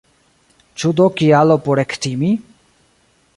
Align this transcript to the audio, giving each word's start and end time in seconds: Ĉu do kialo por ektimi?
Ĉu 0.83 0.89
do 1.01 1.05
kialo 1.21 1.59
por 1.67 1.83
ektimi? 1.85 2.31